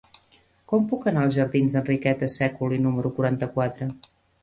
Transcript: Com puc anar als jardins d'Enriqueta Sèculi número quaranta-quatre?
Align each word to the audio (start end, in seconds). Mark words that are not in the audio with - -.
Com 0.73 0.87
puc 0.93 1.05
anar 1.11 1.27
als 1.27 1.37
jardins 1.37 1.77
d'Enriqueta 1.79 2.33
Sèculi 2.39 2.83
número 2.89 3.15
quaranta-quatre? 3.19 3.95